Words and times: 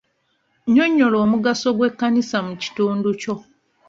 Nnyonyola 0.67 1.17
omugaso 1.25 1.69
gw'ekkanisa 1.77 2.37
mu 2.47 2.53
kitundu. 2.61 3.09